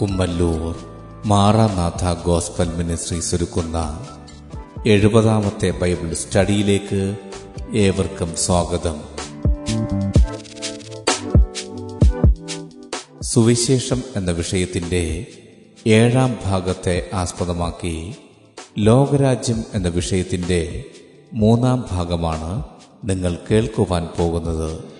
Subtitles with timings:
[0.00, 0.76] Kummallur
[1.26, 4.06] Maranatha gospel ministries ഒരുക്കുന്ന
[4.86, 7.16] എഴുപതാമത്തെ Bible സ്റ്റഡിയിലേക്ക്
[7.74, 9.00] ഏവർക്കും സ്വാഗതം.
[13.22, 15.26] സുവിശേഷം എന്ന വിഷയത്തിന്റെ
[15.86, 18.14] ഏഴാം ഭാഗത്തെ ആസ്പദമാക്കി
[18.78, 20.84] ലോകരാജ്യം എന്ന വിഷയത്തിന്റെ
[21.32, 22.64] മൂന്നാം ഭാഗമാണ്
[23.04, 24.99] നിങ്ങൾ കേൾക്കുവാൻ പോകുന്നത്.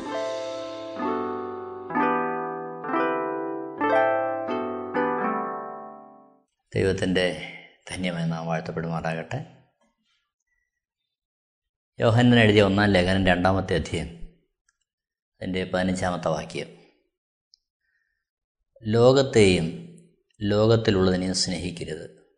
[6.75, 7.53] ദൈവത്തിന്റെ
[7.89, 9.63] ധന്യമായി നാം വാഴ്ത്തപ്പെടുമാറാകട്ടെ.
[11.99, 14.07] യോഹന്നൻ എഴുതിയ ഒന്നാം ലേഖനം രണ്ടാമത്തെ അധ്യയം
[15.41, 16.77] അതിന്റെ പതിനഞ്ചാമത്തെ വാക്യം.
[18.83, 19.87] ലോകത്തെയും
[20.41, 22.35] ലോകത്തിലുള്ളതിനെയും സ്നേഹിക്കരുത്.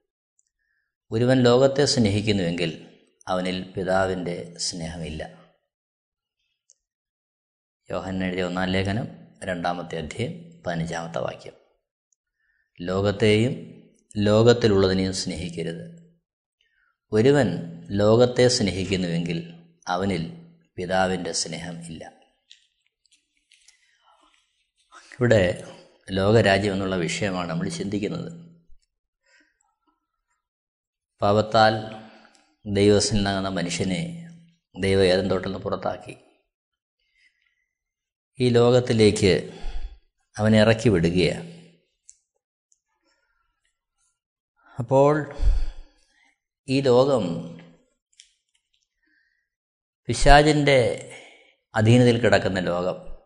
[1.11, 5.53] ഒരുവൻ ലോകത്തെ സ്നേഹിക്കുന്നുവെങ്കിൽ അവനിൽ പിതാവിന്റെ സ്നേഹമില്ല.
[7.91, 9.07] യോഹന്നൻ എഴുതിയ ഒന്നാം ലേഖനം
[9.43, 11.53] രണ്ടാമത്തെ അധ്യയം പതിനഞ്ചാമത്തെ വാക്യം.
[12.81, 13.82] ലോകത്തെയും
[14.17, 16.13] ലോകത്തിലുള്ളതിനെയും സ്നേഹിക്കരുത്.
[17.11, 17.47] ഒരുവൻ
[17.91, 19.53] ലോകത്തെ സ്നേഹിക്കുന്നുവെങ്കിൽ
[19.87, 22.11] അവനിൽ പിതാവിന്റെ സ്നേഹം ഇല്ല.
[25.19, 25.63] ഇവിടെ
[26.11, 28.43] ലോകരാജ്യം എന്നുള്ള വിഷയമാണ് നമ്മൾ ചിന്തിക്കുന്നത്.
[31.21, 31.71] പാപത്താൽ
[32.65, 34.29] ദൈവസ്നാകുന്ന മനുഷ്യനെ
[34.79, 36.17] ദൈവ ഏതൻ തോട്ടിൽ നിന്ന് പുറത്താക്കി.
[38.39, 39.61] ഈ ലോകത്തിലേക്ക്
[40.37, 41.62] അവനെ ഇറക്കി വിടുകയാണ്.
[44.79, 45.35] അപ്പോൾ
[46.67, 47.25] ഈ ലോകം
[50.05, 50.79] പിശാചിന്റെ
[51.75, 53.17] അധീനതയിൽ കിടക്കുന്ന ലോകം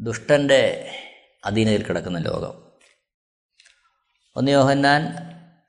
[0.00, 0.90] ദുഷ്ടന്റെ
[1.44, 2.72] അധീനതയിൽ കിടക്കുന്ന ലോകം.
[4.36, 5.02] ഒന്ന് യോഹന്നാൻ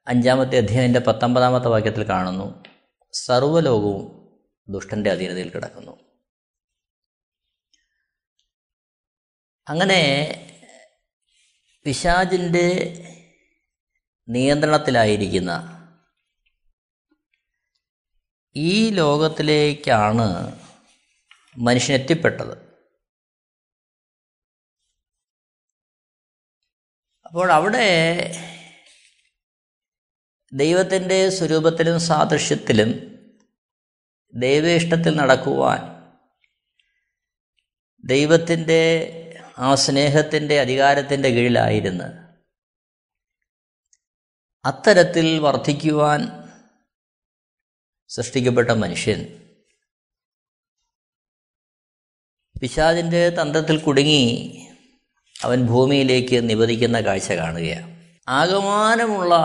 [0.08, 2.64] അഞ്ചാമത്തെ അധ്യായന്റെ പത്തൊമ്പതാമത്തെ വാക്യത്തിൽ കാണുന്നു
[3.14, 4.32] സർവലോകവും
[4.70, 6.00] ദുഷ്ടന്റെ അധീനതയിൽ കിടക്കുന്നു.
[9.70, 10.02] അങ്ങനെ
[11.86, 12.68] പിശാചിന്റെ
[14.30, 15.52] നിയന്ത്രണത്തിലായിരിക്കുന്ന.
[18.56, 20.58] ഈ ലോകത്തിലേക്കാണ്
[21.58, 22.72] മനുഷ്യൻ എത്തിപ്പെട്ടത്.
[27.26, 27.88] അപ്പോൾ അവിടെ
[30.54, 33.12] ദൈവത്തിന്റെ സ്വരൂപത്തിലും സാദൃശ്യത്തിലും
[34.34, 36.12] ദൈവ ഇഷ്ടത്തിൽ നടക്കുവാൻ
[38.06, 38.82] ദൈവത്തിന്റെ
[39.58, 42.21] ആ സ്നേഹത്തിന്റെ അധികാരത്തിന്റെ കീഴിലായിരുന്നു
[44.66, 46.20] അത്തരത്തിൽ വർദ്ധിക്കുവാൻ
[48.08, 49.42] സൃഷ്ടിക്കപ്പെട്ട മനുഷ്യൻ
[52.62, 54.58] പിശാദിന്റെ തന്ത്രത്തിൽ കുടുങ്ങി
[55.44, 58.20] അവൻ ഭൂമിയിലേക്ക് നിവദിക്കുന്ന കാഴ്ച കാണുകയാണ്.
[58.28, 59.36] ആകമാനമുള്ള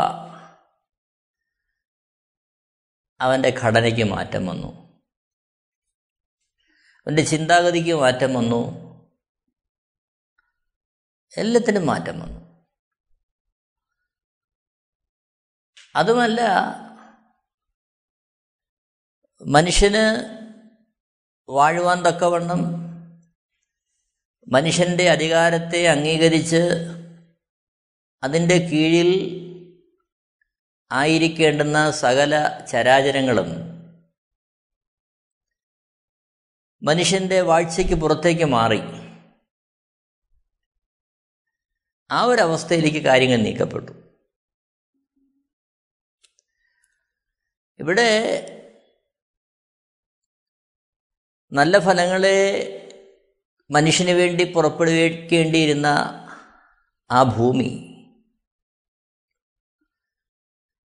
[3.21, 5.03] അവന്റെ ഘടനയ്ക്ക് മാറ്റം വന്നു.
[7.00, 8.87] അവന്റെ ചിന്താഗതിക്ക് മാറ്റം വന്നു.
[11.37, 12.45] എല്ലാത്തിനും മാറ്റം വന്നു.
[15.96, 16.40] അതുമല്ല
[19.46, 20.36] മനുഷ്യന്
[21.48, 22.86] വാഴുവാൻ തക്കവണ്ണം
[24.48, 26.68] മനുഷ്യന്റെ അധികാരത്തെ അംഗീകരിച്ച്
[28.22, 29.42] അതിന്റെ കീഴിൽ
[30.92, 33.76] ആയിരിക്കേണ്ടുന്ന സകല ചരാചരങ്ങളും
[36.82, 38.80] മനുഷ്യന്റെ വാഴ്ചയ്ക്ക് പുറത്തേക്ക് മാറി.
[42.10, 44.05] ആ ഒരവസ്ഥയിലേക്ക് കാര്യങ്ങൾ നീക്കപ്പെട്ടു.
[47.78, 48.09] ഇവിടെ
[51.53, 52.38] നല്ല ഫലങ്ങളെ
[53.71, 55.86] മനുഷ്യന് വേണ്ടി പുറപ്പെടുവിക്കേണ്ടിയിരുന്ന
[57.10, 57.92] ആ ഭൂമി.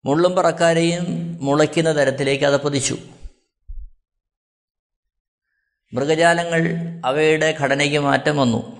[0.04, 1.04] മുള്ളും പറക്കാരെയും
[1.44, 2.98] മുളയ്ക്കുന്ന തരത്തിലേക്ക് അത് പതിച്ചു.
[5.92, 6.62] മൃഗജാലങ്ങൾ
[7.04, 8.76] അവയുടെ ഘടനയ്ക്ക് മാറ്റം വന്നു.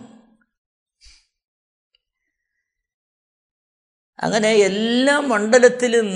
[4.19, 6.09] അങ്ങനെ എല്ലാ മണ്ഡലത്തിലും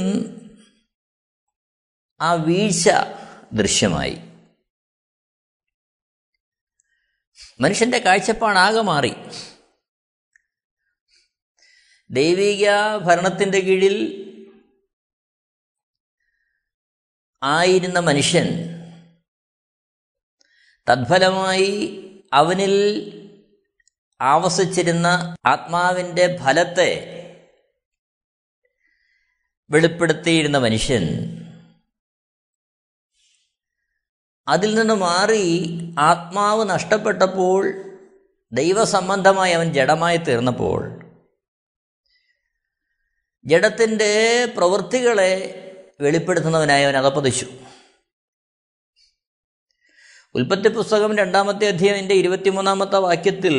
[2.20, 2.90] ആ വീഴ്ച
[3.52, 4.18] ദൃശ്യമായി.
[7.60, 9.12] മനുഷ്യന്റെ കാഴ്ചപ്പാടാകെ മാറി.
[12.10, 14.16] ദൈവിക ഭരണത്തിന്റെ കീഴിൽ
[17.42, 18.46] ആയിരുന്ന മനുഷ്യൻ
[20.90, 21.96] തദ്ഫലമായി
[22.32, 22.74] അവനിൽ
[24.20, 26.90] ആവസിച്ചിരുന്ന ആത്മാവിന്റെ ഫലത്തെ
[29.70, 31.02] വെളിപ്പെടുത്തിയിരുന്ന മനുഷ്യൻ
[34.50, 35.44] അതിൽ നിന്ന് മാറി
[35.98, 37.66] ആത്മാവ് നഷ്ടപ്പെട്ടപ്പോൾ
[38.52, 40.80] ദൈവസംബന്ധമായി അവൻ ജഡമായി തീർന്നപ്പോൾ
[43.46, 44.12] ജഡത്തിന്റെ
[44.56, 45.32] പ്രവൃത്തികളെ
[46.00, 47.46] വെളിപ്പെടുത്തുന്നവനായി അവൻ അകപ്പതിച്ചു
[50.34, 53.56] ഉൽപ്പത്തി പുസ്തകം രണ്ടാമത്തെ അധ്യായന്റെ ഇരുപത്തിമൂന്നാമത്തെ വാക്യത്തിൽ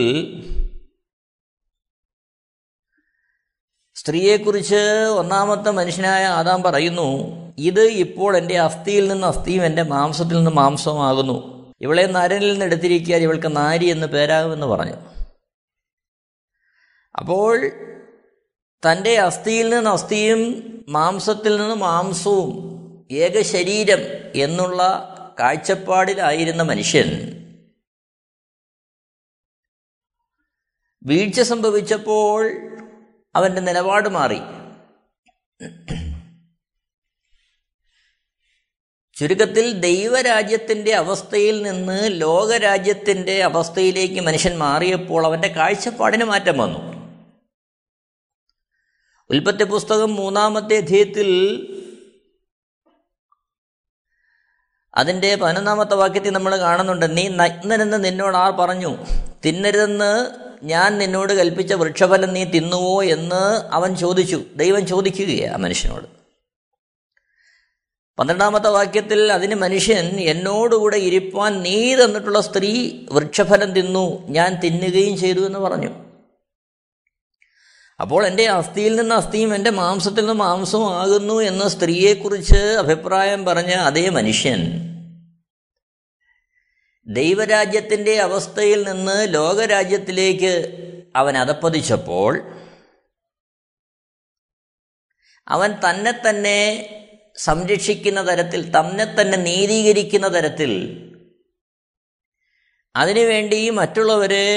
[4.01, 4.79] സ്ത്രീയെക്കുറിച്ച്
[5.17, 7.09] ഒന്നാമത്തെ മനുഷ്യനായ ആദാം പറയുന്നു
[7.57, 11.35] ഇത് ഇപ്പോൾ എന്റെ അസ്ഥിയിൽ നിന്ന് അസ്ഥിയും എന്റെ മാംസത്തിൽ നിന്ന് മാംസമാകുന്നു
[11.81, 14.97] ഇവളെ നരനിൽ നിന്ന് എടുത്തിരിക്കാൻ ഇവൾക്ക് നാരി എന്ന് പേരാകുമെന്ന് പറഞ്ഞു.
[17.19, 17.71] അപ്പോൾ
[18.85, 20.41] തന്റെ അസ്ഥിയിൽ നിന്ന് അസ്ഥിയും
[20.89, 22.51] മാംസത്തിൽ നിന്ന് മാംസവും
[23.11, 23.99] ഏക ശരീരം
[24.35, 24.81] എന്നുള്ള
[25.39, 27.09] കാഴ്ചപ്പാടിലായിരുന്ന മനുഷ്യൻ
[31.05, 32.39] വീഴ്ച സംഭവിച്ചപ്പോൾ
[33.35, 34.39] അവന്റെ നിലപാട് മാറി.
[39.13, 46.91] ചുരുക്കത്തിൽ ദൈവരാജ്യത്തിന്റെ അവസ്ഥയിൽ നിന്ന് ലോകരാജ്യത്തിന്റെ അവസ്ഥയിലേക്ക് മനുഷ്യൻ മാറിയപ്പോൾ അവന്റെ കാഴ്ചപ്പാടിന് മാറ്റം വന്നു.
[49.29, 51.29] ഉൽപ്പത്തി പുസ്തകം മൂന്നാമത്തെ അധ്യയത്തിൽ
[54.95, 58.97] അതിന്റെ പതിനൊന്നാമത്തെ വാക്യത്തിൽ നമ്മൾ കാണുന്നുണ്ട് നീ നഗ്നനെന്ന് നിന്നോട് ആർ പറഞ്ഞു?
[59.45, 60.27] തിന്നരുതെന്ന്
[60.63, 63.03] ഞാൻ നിന്നോട് കൽപ്പിച്ച വൃക്ഷഫലം നീ തിന്നുവോ?
[63.03, 64.43] എന്ന് അവൻ ചോദിച്ചു.
[64.55, 66.05] ദൈവം ചോദിക്കുകയാണ് ആ മനുഷ്യനോട്.
[68.19, 75.59] പന്ത്രണ്ടാമത്തെ വാക്യത്തിൽ അതിന് മനുഷ്യൻ എന്നോടുകൂടെ ഇരിപ്പാൻ നീ തന്നിട്ടുള്ള സ്ത്രീ വൃക്ഷഫലം തിന്നു ഞാൻ തിന്നുകയും ചെയ്തു എന്ന്
[75.59, 76.10] പറഞ്ഞു.
[78.01, 84.09] അപ്പോൾ എന്റെ അസ്ഥിയിൽ നിന്ന് അസ്ഥിയും എന്റെ മാംസത്തിൽ നിന്ന് മാംസവും ആകുന്നു എന്ന സ്ത്രീയെക്കുറിച്ച് അഭിപ്രായം പറഞ്ഞ അതേ
[84.09, 84.61] മനുഷ്യൻ
[87.07, 90.53] ദൈവരാജ്യത്തിന്റെ അവസ്ഥയിൽ നിന്ന് ലോകരാജ്യത്തിലേക്ക്
[91.15, 92.33] അവൻ അതപ്പതിച്ചപ്പോൾ
[95.47, 96.59] അവൻ തന്നെ തന്നെ
[97.37, 100.71] സംരക്ഷിക്കുന്ന തരത്തിൽ തന്നെ തന്നെ നീതീകരിക്കുന്ന തരത്തിൽ
[102.95, 104.47] അതിനുവേണ്ടി മറ്റുള്ളവരെ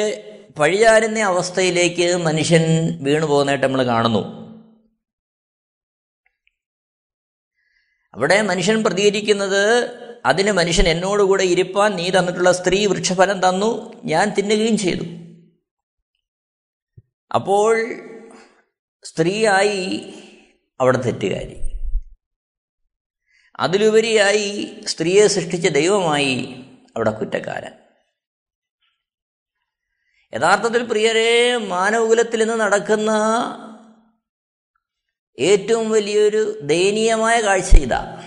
[0.58, 2.62] പഴിചാരുന്ന അവസ്ഥയിലേക്ക് മനുഷ്യൻ
[3.04, 4.44] വീണു പോകുന്നതായിട്ട് നമ്മൾ കാണുന്നു.
[8.14, 9.94] അവിടെ മനുഷ്യൻ പ്രതികരിക്കുന്നത്
[10.26, 15.04] അതിന് മനുഷ്യൻ എന്നോടുകൂടെ ഇരിപ്പാൻ നീ തന്നിട്ടുള്ള സ്ത്രീ വൃക്ഷഫലം തന്നു ഞാൻ തിന്നുകയും ചെയ്തു.
[17.34, 17.84] അപ്പോൾ
[19.04, 20.14] സ്ത്രീയായി
[20.80, 21.56] അവിടെ തെറ്റുകാരി.
[23.56, 26.64] അതിലുപരിയായി സ്ത്രീയെ സൃഷ്ടിച്ച ദൈവമായി
[26.96, 27.83] അവിടെ കുറ്റക്കാരൻ.
[30.34, 33.10] യഥാർത്ഥത്തിൽ പ്രിയരെ മാനവകുലത്തിൽ നിന്ന് നടക്കുന്ന
[35.38, 38.22] ഏറ്റവും വലിയൊരു ദയനീയമായ കാഴ്ച ഇതാ.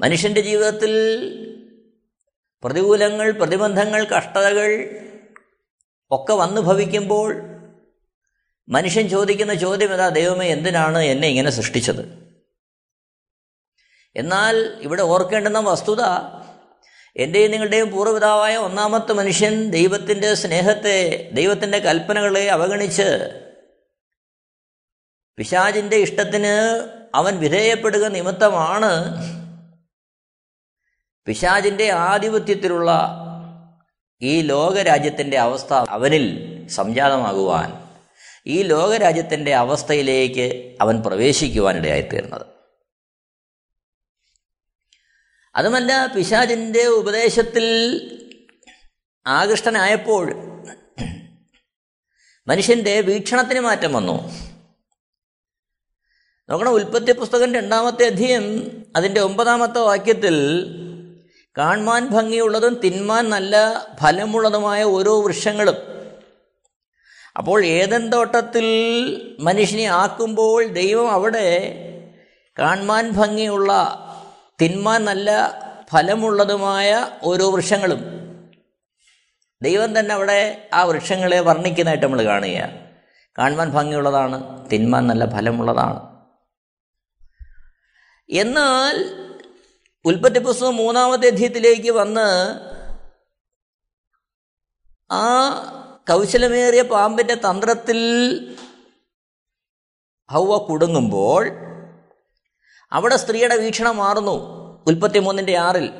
[0.00, 0.92] മനുഷ്യന്റെ ജീവിതത്തിൽ
[2.62, 4.68] പ്രതികൂലങ്ങൾ പ്രതിബന്ധങ്ങൾ കഷ്ടതകൾ
[6.10, 7.30] ഒക്കെ വന്നു ഭവിക്കുമ്പോൾ
[8.68, 12.02] മനുഷ്യൻ ചോദിക്കുന്ന ചോദ്യം ഏതാ ദൈവമേ എന്തിനാണ് എന്നെ ഇങ്ങനെ സൃഷ്ടിച്ചത്?
[14.16, 16.02] എന്നാൽ ഇവിടെ ഓർക്കേണ്ടുന്ന വസ്തുത
[17.16, 23.42] എന്റെയും നിങ്ങളുടെയും പൂർവപിതാവായ ഒന്നാമത്തെ മനുഷ്യൻ ദൈവത്തിന്റെ സ്നേഹത്തെ ദൈവത്തിന്റെ കൽപ്പനകളെ അവഗണിച്ച്
[25.36, 26.54] പിശാജിന്റെ ഇഷ്ടത്തിന്
[27.14, 28.92] അവൻ വിധേയപ്പെടുക നിമിത്തമാണ്
[31.26, 32.90] പിശാജിന്റെ ആധിപത്യത്തിലുള്ള
[34.22, 36.24] ഈ ലോകരാജ്യത്തിന്റെ അവസ്ഥ അവനിൽ
[36.68, 37.88] സംജാതമാകുവാൻ
[38.46, 42.51] ഈ ലോകരാജ്യത്തിന്റെ അവസ്ഥയിലേക്ക് അവൻ പ്രവേശിക്കുവാനിടയായിത്തീർന്നത്.
[45.54, 47.64] അതുമല്ല പിശാജിന്റെ ഉപദേശത്തിൽ
[49.26, 50.34] ആകൃഷ്ടനായപ്പോൾ
[52.46, 54.30] മനുഷ്യന്റെ വീക്ഷണത്തിന് മാറ്റം വന്നു.
[56.50, 58.44] നോക്കണം ഉൽപ്പത്തി പുസ്തകം രണ്ടാമത്തെ അധ്യയം
[58.96, 60.36] അതിന്റെ ഒമ്പതാമത്തെ വാക്യത്തിൽ
[61.58, 63.56] കാൺമാൻ ഭംഗിയുള്ളതും തിന്മാൻ നല്ല
[64.02, 65.76] ഫലമുള്ളതുമായ ഓരോ വൃക്ഷങ്ങളും.
[67.36, 68.66] അപ്പോൾ ഏതൻ തോട്ടത്തിൽ
[69.40, 71.78] മനുഷ്യനെ ആക്കുമ്പോൾ ദൈവം അവിടെ
[72.58, 73.72] കാൺമാൻ ഭംഗിയുള്ള
[74.60, 75.30] തിന്മാൻ നല്ല
[75.90, 78.00] ഫലമുള്ളതുമായ ഓരോ വൃക്ഷങ്ങളും.
[79.62, 82.82] ദൈവം തന്നെ അവിടെ ആ വൃക്ഷങ്ങളെ വർണിക്കുന്നതായിട്ട് നമ്മൾ കാണുക
[83.38, 86.00] കാണുവാൻ ഭംഗിയുള്ളതാണ് തിന്മ നല്ല ഫലമുള്ളതാണ്.
[88.30, 88.96] എന്നാൽ
[90.04, 92.28] ഉൽപ്പത്തി പുസ്തകം മൂന്നാമത്തെ അധ്യയത്തിലേക്ക് വന്ന്
[95.12, 95.24] ആ
[96.10, 97.98] കൗശലമേറിയ പാമ്പിന്റെ തന്ത്രത്തിൽ
[100.30, 101.71] ഹൗവ കുടുങ്ങുമ്പോൾ
[102.92, 104.36] അവിടെ സ്ത്രീയുടെ വീക്ഷണം മാറുന്നു.
[104.86, 105.92] ഉൽപ്പത്തി മൂന്നിന്റെ ആറിൽ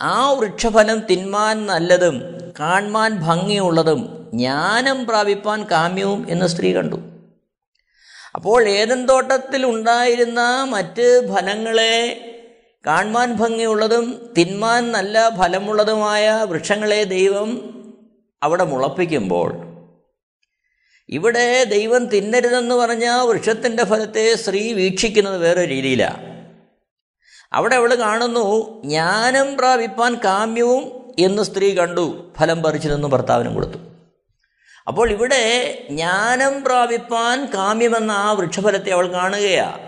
[0.00, 2.16] ആ വൃക്ഷഫലം തിന്മാൻ നല്ലതും
[2.60, 6.98] കാൺമാൻ ഭംഗിയുള്ളതും ജ്ഞാനം പ്രാപിപ്പാൻ കാമ്യവും എന്ന് സ്ത്രീ കണ്ടു.
[8.34, 11.94] അപ്പോൾ ഏതൻ തോട്ടത്തിൽ ഉണ്ടായിരുന്ന മറ്റ് ഫലങ്ങളെ
[12.86, 17.50] കാൺമാൻ ഭംഗിയുള്ളതും തിന്മാൻ നല്ല ഫലമുള്ളതുമായ വൃക്ഷങ്ങളെ ദൈവം
[18.42, 19.69] അവിടെ മുളപ്പിക്കുമ്പോൾ
[21.10, 26.30] ഇവിടെ ദൈവം തിന്നരുതെന്ന് പറഞ്ഞ വൃക്ഷത്തിന്റെ ഫലത്തെ സ്ത്രീ വീക്ഷിക്കുന്നത് വേറെ രീതിയിലാണ്
[27.52, 33.78] അവിടെ അവൾ കാണുന്നു ജ്ഞാനം പ്രാപിപ്പാൻ കാമ്യവും എന്ന് സ്ത്രീ കണ്ടു ഫലം പറിച്ചു നിന്ന് ഭർത്താവിനും കൊടുത്തു.
[34.88, 35.42] അപ്പോൾ ഇവിടെ
[35.90, 39.78] ജ്ഞാനം പ്രാപിപ്പാൻ കാമ്യമെന്ന ആ വൃക്ഷഫലത്തെ അവൾ കാണുകയാ.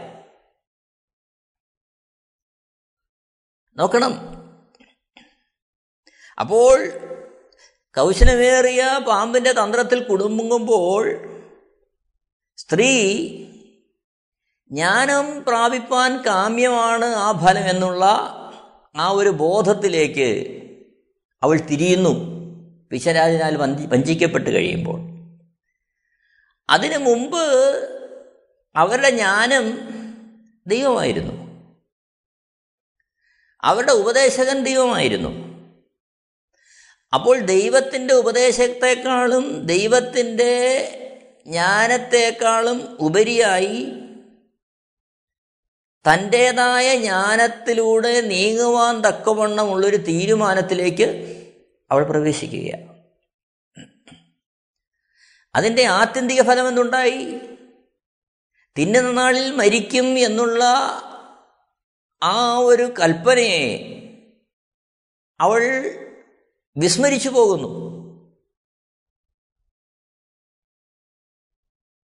[3.76, 4.12] നോക്കണം.
[6.40, 6.90] അപ്പോൾ
[7.96, 11.12] കൗശലമേറിയ പാമ്പിന്റെ തന്ത്രത്തിൽ കുടുങ്ങുമ്പോൾ
[12.56, 13.18] സ്ത്രീ
[14.70, 18.04] ജ്ഞാനം പ്രാപിപ്പാൻ കാമ്യമാണ് ആ ഫലം എന്നുള്ള
[18.96, 20.58] ആ ഒരു ബോധത്തിലേക്ക്
[21.42, 22.42] അവൾ തിരിയുന്നു.
[22.90, 25.00] പിശരാജിനാൽ വഞ്ചി വഞ്ചിക്കപ്പെട്ട് കഴിയുമ്പോൾ.
[26.70, 27.38] അതിനു മുമ്പ്
[28.76, 29.78] അവരുടെ ജ്ഞാനം
[30.66, 31.32] ദൈവമായിരുന്നു.
[33.62, 35.41] അവരുടെ ഉപദേശകൻ ദൈവമായിരുന്നു.
[37.12, 40.52] അപ്പോൾ ദൈവത്തിന്റെ ഉപദേശത്തെക്കാളും ദൈവത്തിന്റെ
[41.46, 43.78] ജ്ഞാനത്തെക്കാളും ഉപരിയായി
[46.04, 51.06] തന്റേതായ ജ്ഞാനത്തിലൂടെ നീങ്ങുവാൻ തക്കവണ്ണമുള്ളൊരു തീരുമാനത്തിലേക്ക്
[51.90, 52.88] അവൾ പ്രവേശിക്കുകയാണ്
[55.54, 57.18] അതിന്റെ ആത്യന്തിക ഫലം എന്തുണ്ടായി?
[58.76, 60.62] തിന്നുന്ന നാളിൽ മരിക്കും എന്നുള്ള
[62.22, 63.66] ആ ഒരു കൽപ്പനയെ
[65.40, 65.62] അവൾ
[66.76, 67.92] വിസ്മരിച്ചു പോകുന്നു.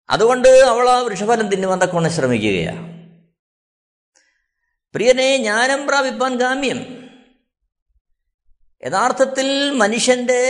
[0.10, 2.94] അതുകൊണ്ട് അവൾ ആ വൃഷഫലം തിന്നുവാൻ തക്കവണ്ണം ശ്രമിക്കുകയാണ്
[4.94, 7.04] പ്രിയനെ ജ്ഞാനം പ്രാപിപ്പാൻ ഗാമ്യം.
[8.86, 10.42] യഥാർത്ഥത്തിൽ മനുഷ്യന്റെ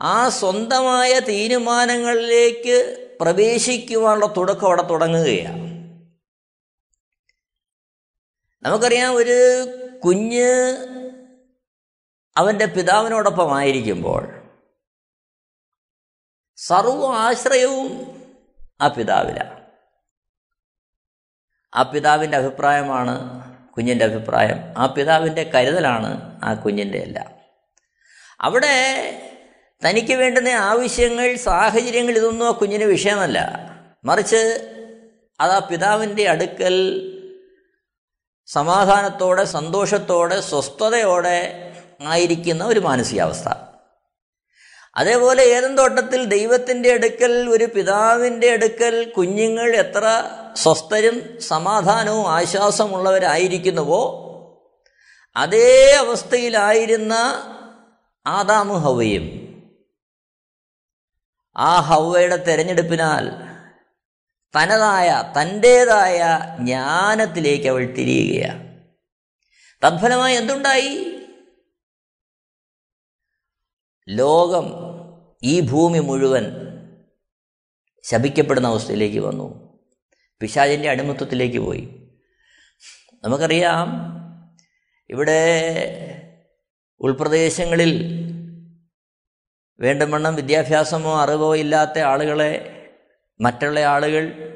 [0.00, 2.76] ആ സ്വന്തമായ തീരുമാനങ്ങളിലേക്ക്
[3.20, 5.62] പ്രവേശിക്കുവാനുള്ള തുടക്കം അവിടെ തുടങ്ങുകയാണ്
[8.62, 9.38] നമുക്കറിയാം ഒരു
[10.04, 10.52] കുഞ്ഞ്
[12.36, 14.42] അവന്റെ പിതാവിനോടൊപ്പം ആയിരിക്കുമ്പോൾ
[16.56, 18.16] സർവ ആശ്രയവും
[18.80, 19.62] ആ പിതാവിലാണ്
[21.74, 24.58] ആ പിതാവിന്റെ അഭിപ്രായമാണ് കുഞ്ഞിന്റെ അഭിപ്രായം.
[24.78, 27.34] ആ പിതാവിന്റെ കരുതലാണ് ആ കുഞ്ഞിന്റെ എല്ലാം
[28.40, 28.74] അവിടെ
[29.88, 33.38] തനിക്ക് വേണ്ടുന്ന ആവശ്യങ്ങൾ സാഹചര്യങ്ങൾ ഇതൊന്നും ആ കുഞ്ഞിന് വിഷയമല്ല.
[34.04, 34.68] മറിച്ച്
[35.40, 37.08] അത് ആ പിതാവിന്റെ അടുക്കൽ
[38.46, 41.68] സമാധാനത്തോടെ സന്തോഷത്തോടെ സ്വസ്ഥതയോടെ
[42.08, 43.48] ആയിരിക്കുന്ന ഒരു മാനസികാവസ്ഥ.
[44.96, 50.24] അതേപോലെ ഏതും തോട്ടത്തിൽ ദൈവത്തിന്റെ അടുക്കൽ ഒരു പിതാവിന്റെ അടുക്കൽ കുഞ്ഞുങ്ങൾ എത്ര
[50.56, 54.18] സ്വസ്ഥരും സമാധാനവും ആശ്വാസമുള്ളവരായിരിക്കുന്നുവോ
[55.36, 57.14] അതേ അവസ്ഥയിലായിരുന്ന
[58.26, 59.42] ആദാമു ഹവയും
[61.56, 63.28] ആ ഹവയുടെ തെരഞ്ഞെടുപ്പിനാൽ
[64.56, 68.80] തനതായ തന്റേതായ ജ്ഞാനത്തിലേക്ക് അവൾ തിരിയുകയാണ്.
[69.84, 71.21] തത്ഫലമായി എന്തുണ്ടായി?
[74.08, 74.66] ലോകം
[75.42, 76.44] ഈ ഭൂമി മുഴുവൻ
[78.04, 79.78] ശപിക്കപ്പെടുന്ന അവസ്ഥയിലേക്ക് വന്നു.
[80.40, 82.10] പിശാചിന്റെ അടിമത്വത്തിലേക്ക് പോയി.
[83.24, 83.88] നമുക്കറിയാം
[85.10, 85.40] ഇവിടെ
[87.00, 88.22] ഉൾപ്രദേശങ്ങളിൽ
[89.80, 92.82] വേണ്ടവണ്ണം വിദ്യാഭ്യാസമോ അറിവോ ഇല്ലാത്ത ആളുകളെ
[93.40, 94.52] മറ്റുള്ള ആളുകൾ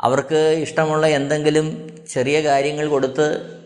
[0.00, 1.66] അവർക്ക് ഇഷ്ടമുള്ള എന്തെങ്കിലും
[2.08, 3.60] ചെറിയ കാര്യങ്ങൾ കൊടുത്ത്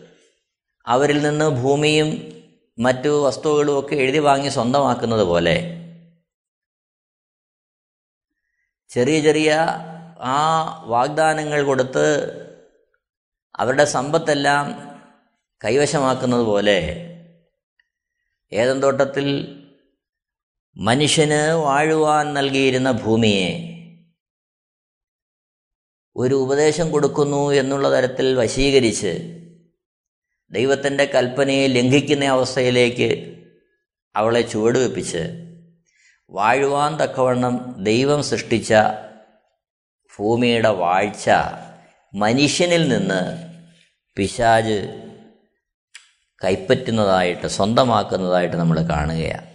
[0.87, 2.34] അവരിൽ നിന്ന് ഭൂമിയും
[2.77, 5.55] മറ്റു വസ്തുക്കളും ഒക്കെ എഴുതി വാങ്ങി സ്വന്തമാക്കുന്നത് പോലെ.
[8.89, 9.51] ചെറിയ ചെറിയ
[10.19, 10.37] ആ
[10.87, 12.05] വാഗ്ദാനങ്ങൾ കൊടുത്ത്
[13.59, 14.65] അവരുടെ സമ്പത്തെല്ലാം
[15.61, 16.79] കൈവശമാക്കുന്നത് പോലെ
[18.51, 19.27] ഏതെന്തോട്ടത്തിൽ
[20.77, 23.49] മനുഷ്യന് വാഴുവാൻ നൽകിയിരുന്ന ഭൂമിയെ
[26.15, 29.13] ഒരു ഉപദേശം കൊടുക്കുന്നു എന്നുള്ള തരത്തിൽ വശീകരിച്ച്
[30.51, 33.37] ദൈവത്തിന്റെ കൽപ്പനയെ ലംഘിക്കുന്ന അവസ്ഥയിലേക്ക്
[34.15, 35.51] അവളെ ചുവടുവെപ്പിച്ച്
[36.29, 38.73] വാഴുവാൻ തക്കവണ്ണം ദൈവം സൃഷ്ടിച്ച
[40.17, 41.29] ഭൂമിയുടെ വാഴ്ച
[42.15, 43.49] മനുഷ്യനിൽ നിന്ന്
[44.15, 45.01] പിശാജ്
[46.43, 49.47] കൈപ്പറ്റുന്നതായിട്ട് സ്വന്തമാക്കുന്നതായിട്ട് നമ്മൾ കാണുകയാണ്.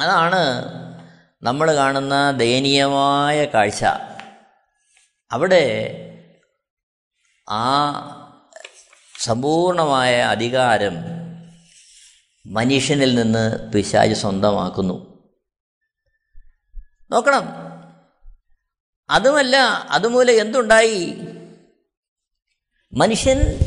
[0.00, 0.42] അതാണ്
[1.42, 3.84] നമ്മൾ കാണുന്ന ദയനീയമായ കാഴ്ച.
[5.32, 5.64] അവിടെ
[7.48, 8.14] ആ
[9.22, 10.94] സമ്പൂർണമായ അധികാരം
[12.46, 15.18] മനുഷ്യനിൽ നിന്ന് പിശാജ് സ്വന്തമാക്കുന്നു.
[17.10, 17.44] നോക്കണം.
[19.10, 19.56] അതുമല്ല
[19.90, 21.14] അതുമൂലം എന്തുണ്ടായി?
[22.92, 23.58] മനുഷ്യൻ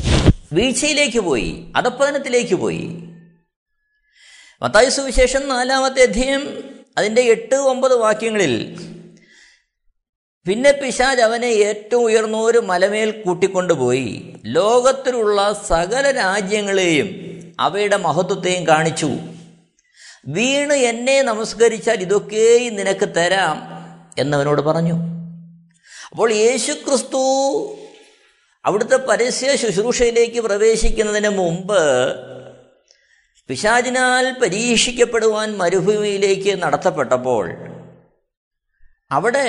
[0.52, 2.88] വീഴ്ചയിലേക്ക് പോയി അധപ്പതനത്തിലേക്ക് പോയി.
[4.62, 8.81] മത്തായ സുവിശേഷം നാലാമത്തെ അധ്യയം അതിന്റെ എട്ട് ഒമ്പത് വാക്യങ്ങളിൽ
[10.46, 14.38] പിന്നെ പിശാജ് അവനെ ഏറ്റവും ഉയർന്ന ഒരു മലമേൽ കൂട്ടിക്കൊണ്ടുപോയി.
[14.44, 17.08] ലോകത്തിലുള്ള സകല രാജ്യങ്ങളെയും
[17.60, 19.10] അവയുടെ മഹത്വത്തെയും കാണിച്ചു.
[20.26, 23.56] വീണ് എന്നെ നമസ്കരിച്ചാൽ ഇതൊക്കെയും നിനക്ക് തരാം
[24.18, 24.96] എന്നവനോട് പറഞ്ഞു.
[26.10, 27.22] അപ്പോൾ യേശു ക്രിസ്തു
[28.64, 31.80] അവിടുത്തെ പരസ്യ ശുശ്രൂഷയിലേക്ക് പ്രവേശിക്കുന്നതിന് മുമ്പ്
[33.48, 37.46] പിശാചിനാൽ പരീക്ഷിക്കപ്പെടുവാൻ മരുഭൂമിയിലേക്ക് നടത്തപ്പെട്ടപ്പോൾ
[39.10, 39.48] അവിടെ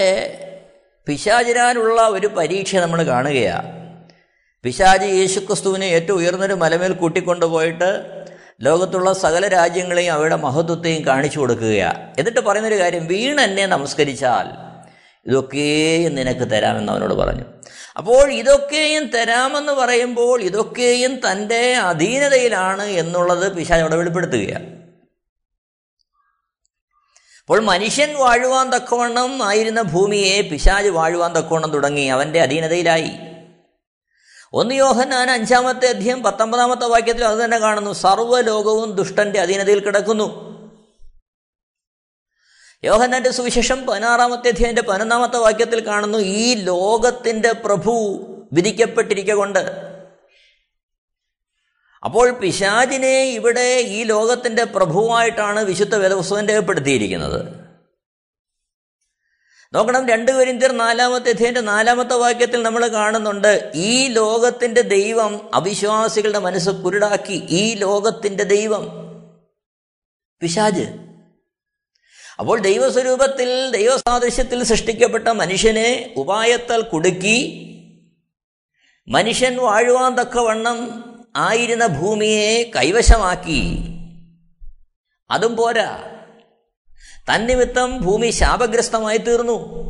[1.07, 3.69] പിശാചിനാലുള്ള ഒരു പരീക്ഷ നമ്മൾ കാണുകയാണ്
[4.65, 8.03] പിശാജ് യേശുക്രിസ്തുവിനെ ഏറ്റവും ഉയർന്നൊരു മലമേൽ കൂട്ടിക്കൊണ്ടുപോയിട്ട്
[8.61, 14.47] ലോകത്തുള്ള സകല രാജ്യങ്ങളെയും അവയുടെ മഹത്വത്തെയും കാണിച്ചു കൊടുക്കുകയാണ് എന്നിട്ട് പറയുന്നൊരു കാര്യം വീണ് എന്നെ നമസ്കരിച്ചാൽ
[15.25, 17.45] ഇതൊക്കെയും നിനക്ക് തരാമെന്ന് അവനോട് പറഞ്ഞു.
[17.97, 24.82] അപ്പോൾ ഇതൊക്കെയും തരാമെന്ന് പറയുമ്പോൾ ഇതൊക്കെയും തന്റെ അധീനതയിലാണ് എന്നുള്ളത് പിശാജ് അവിടെ വെളിപ്പെടുത്തുകയാണ്
[27.43, 33.11] അപ്പോൾ മനുഷ്യൻ വാഴുവാൻ തക്കവണ്ണം ആയിരുന്ന ഭൂമിയെ പിശാജ് വാഴുവാൻ തക്കവണ്ണം തുടങ്ങി അവന്റെ അധീനതയിലായി.
[34.53, 40.53] ഒന്ന് യോഹന്നാൻ അഞ്ചാമത്തെ അധ്യയം പത്തൊമ്പതാമത്തെ വാക്യത്തിൽ അത് തന്നെ കാണുന്നു സർവലോകവും ദുഷ്ടന്റെ അധീനതയിൽ കിടക്കുന്നു.
[42.83, 47.91] യോഹന്നാന്റെ സുവിശേഷം പതിനാറാമത്തെ അധ്യായന്റെ പതിനൊന്നാമത്തെ വാക്യത്തിൽ കാണുന്നു ഈ ലോകത്തിന്റെ പ്രഭു
[48.53, 49.92] വിധിക്കപ്പെട്ടിരിക്കൊണ്ട്
[52.03, 57.63] അപ്പോൾ പിശാചിനെ ഇവിടെ ഈ ലോകത്തിന്റെ പ്രഭുവായിട്ടാണ് വിശുദ്ധ വേദപുസ്തകം രേഖപ്പെടുത്തിയിരിക്കുന്നത്.
[59.73, 67.47] നോക്കണം രണ്ട് കൊരിന്ത്യർ നാലാമത്തെ അധ്യയന്റെ നാലാമത്തെ വാക്യത്തിൽ നമ്മൾ കാണുന്നുണ്ട് ഈ ലോകത്തിന്റെ ദൈവം അവിശ്വാസികളുടെ മനസ്സ് കുരുടാക്കി
[67.49, 68.83] ഈ ലോകത്തിന്റെ ദൈവം
[70.41, 70.85] പിശാജ്
[72.39, 77.37] അപ്പോൾ ദൈവസ്വരൂപത്തിൽ ദൈവസാദൃശ്യത്തിൽ സൃഷ്ടിക്കപ്പെട്ട മനുഷ്യനെ ഉപായത്താൽ കുടുക്കി
[79.07, 80.77] മനുഷ്യൻ വാഴുവാൻ തക്കവണ്ണം
[81.35, 83.77] ആയിരുന്ന ഭൂമിയെ കൈവശമാക്കി.
[85.31, 86.15] അതും പോരാ.
[87.35, 89.83] തന്നിമിത്തം ഭൂമി ശാപഗ്രസ്തമായി തീർന്നു.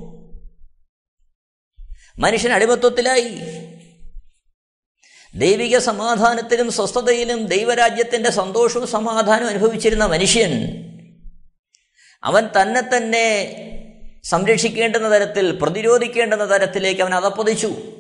[2.20, 3.38] മനുഷ്യൻ അടിമത്വത്തിലായി.
[5.36, 10.84] ദൈവിക സമാധാനത്തിലും സ്വസ്ഥതയിലും ദൈവരാജ്യത്തിന്റെ സന്തോഷവും സമാധാനവും അനുഭവിച്ചിരുന്ന മനുഷ്യൻ
[12.24, 13.60] അവൻ തന്നെ തന്നെ
[14.24, 18.00] സംരക്ഷിക്കേണ്ടുന്ന തരത്തിൽ പ്രതിരോധിക്കേണ്ടുന്ന തരത്തിലേക്ക് അവൻ അതപ്പതിച്ചു.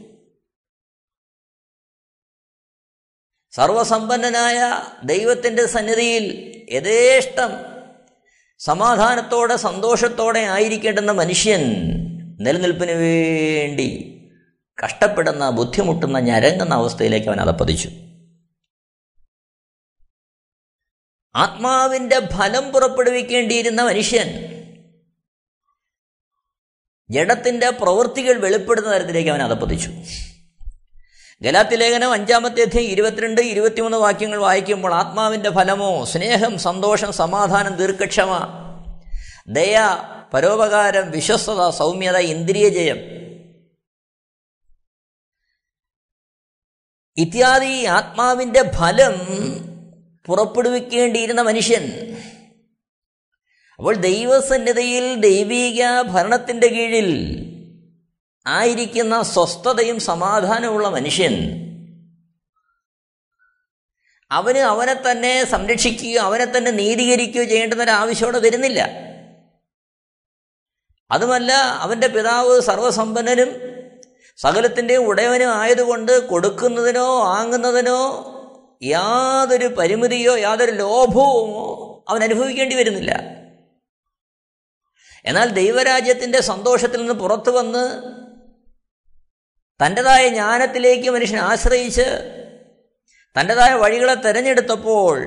[3.53, 4.59] സർവസമ്പന്നനായ
[5.03, 6.25] ദൈവത്തിന്റെ സന്നിധിയിൽ
[6.71, 7.51] യഥേഷ്ടം
[8.59, 11.61] സമാധാനത്തോടെ സന്തോഷത്തോടെ ആയിരിക്കേണ്ടുന്ന മനുഷ്യൻ
[12.39, 14.15] നിലനിൽപ്പിന് വേണ്ടി
[14.83, 17.89] കഷ്ടപ്പെടുന്ന ബുദ്ധിമുട്ടുന്ന ഞരങ്ങുന്ന അവസ്ഥയിലേക്ക് അവൻ അതപ്പതിച്ചു
[21.35, 24.27] ആത്മാവിന്റെ ഫലം പുറപ്പെടുവിക്കേണ്ടിയിരുന്ന മനുഷ്യൻ
[27.09, 29.91] ജഡത്തിന്റെ പ്രവൃത്തികൾ വെളിപ്പെടുന്ന തരത്തിലേക്ക് അവൻ അതപ്പതിച്ചു
[31.43, 38.31] ഗലാത്തി ലേഖനം അഞ്ചാമത്തെ അധ്യയം ഇരുപത്തിരണ്ട് ഇരുപത്തിമൂന്ന് വാക്യങ്ങൾ വായിക്കുമ്പോൾ ആത്മാവിന്റെ ഫലമോ സ്നേഹം സന്തോഷം സമാധാനം ദീർഘക്ഷമ
[39.47, 39.79] ദയ
[40.33, 42.97] പരോപകാരം വിശ്വസ്തത സൗമ്യത ഇന്ദ്രിയജയം
[47.17, 49.19] ഇത്യാദി ആത്മാവിന്റെ ഫലം
[50.27, 51.83] പുറപ്പെടുവിക്കേണ്ടിയിരുന്ന മനുഷ്യൻ.
[53.77, 57.42] അപ്പോൾ ദൈവസന്നിധിയിൽ ദൈവീക ഭരണത്തിന്റെ കീഴിൽ
[58.47, 61.63] ആയിരിക്കുന്ന സ്വസ്ഥതയും സമാധാനമുള്ള മനുഷ്യൻ
[64.31, 68.89] അവന് അവനെ തന്നെ സംരക്ഷിക്കുകയോ അവനെ തന്നെ നീതീകരിക്കുകയോ ചെയ്യേണ്ടുന്ന ഒരു ആവശ്യം വരുന്നില്ല.
[71.11, 73.55] അതുമല്ല അവന്റെ പിതാവ് സർവസമ്പന്നനും
[74.37, 78.29] സകലത്തിന്റെ ഉടയവനും ആയതുകൊണ്ട് കൊടുക്കുന്നതിനോ വാങ്ങുന്നതിനോ
[78.83, 83.11] യാതൊരു പരിമിതിയോ യാതൊരു ലോഭവുമോ അവൻ അനുഭവിക്കേണ്ടി വരുന്നില്ല.
[85.25, 88.22] എന്നാൽ ദൈവരാജ്യത്തിന്റെ സന്തോഷത്തിൽ നിന്ന് പുറത്തു വന്ന്
[89.85, 92.05] തന്റെതായ ജ്ഞാനത്തിലേക്ക് മനുഷ്യൻ ആശ്രയിച്ച്
[93.39, 95.23] തന്റെതായ വഴികളെ തിരഞ്ഞെടുത്തപ്പോൾ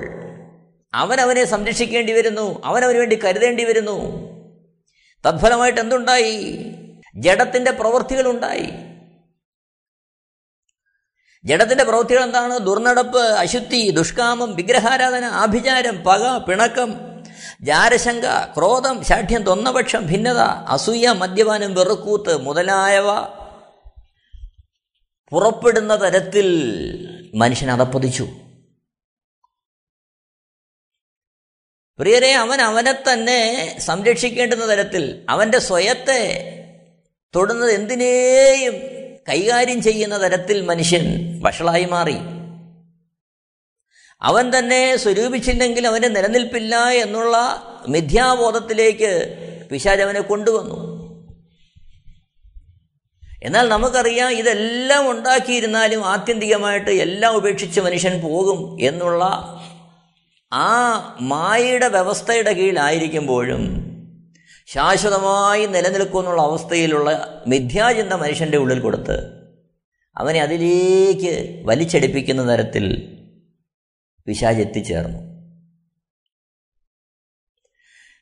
[0.93, 4.27] അവനവനെ അവനെ സംരക്ഷിക്കേണ്ടി വരുന്നു അവനവന് അവന് വേണ്ടി കരുതേണ്ടി വരുന്നു.
[5.29, 6.65] തത്ഫലമായിട്ട് എന്തുണ്ടായി?
[7.15, 8.69] ജഡത്തിന്റെ പ്രവൃത്തികളുണ്ടായി.
[11.45, 12.57] ജഡത്തിന്റെ പ്രവൃത്തികൾ എന്താണ്?
[12.57, 16.95] ദുർനടപ്പ് അശുദ്ധി ദുഷ്കാമം വിഗ്രഹാരാധന ആഭിചാരം പക പിണക്കം
[17.61, 18.25] ജാരശങ്ക
[18.57, 23.37] ക്രോധം ശാഠ്യം തൊന്നപക്ഷം ഭിന്നത അസൂയ മദ്യപാനം വെറുക്കൂത്ത് മുതലായവ.
[25.29, 26.47] പുറപ്പെടുന്ന തരത്തിൽ
[27.35, 28.27] മനുഷ്യൻ അതപ്പതിച്ചു
[31.99, 36.53] പ്രിയരെ അവൻ അവനെ തന്നെ സംരക്ഷിക്കേണ്ടുന്ന തരത്തിൽ അവന്റെ സ്വയത്തെ
[37.35, 38.73] തൊടുന്നത് എന്തിനേയും
[39.29, 41.05] കൈകാര്യം ചെയ്യുന്ന തരത്തിൽ മനുഷ്യൻ
[41.41, 42.15] വഷളായി മാറി.
[44.21, 47.37] അവൻ തന്നെ സ്വരൂപിച്ചില്ലെങ്കിൽ അവന്റെ നിലനിൽപ്പില്ല എന്നുള്ള
[47.89, 49.35] മിഥ്യാബോധത്തിലേക്ക്
[49.71, 50.86] പിശാജ് അവനെ കൊണ്ടുവന്നു.
[53.41, 59.23] എന്നാൽ നമുക്കറിയാം ഇതെല്ലാം ഉണ്ടാക്കിയിരുന്നാലും ആത്യന്തികമായിട്ട് എല്ലാം ഉപേക്ഷിച്ച് മനുഷ്യൻ പോകും എന്നുള്ള
[60.51, 60.69] ആ
[61.21, 63.63] മായയുടെ വ്യവസ്ഥയുടെ കീഴിലായിരിക്കുമ്പോഴും
[64.67, 69.17] ശാശ്വതമായി നിലനിൽക്കുമെന്നുള്ള അവസ്ഥയിലുള്ള മിഥ്യാചിന്ത മനുഷ്യന്റെ ഉള്ളിൽ കൊടുത്ത്
[70.15, 72.85] അവനെ അതിലേക്ക് വലിച്ചടിപ്പിക്കുന്ന തരത്തിൽ
[74.25, 75.19] പിശാജ് എത്തിച്ചേർന്നു.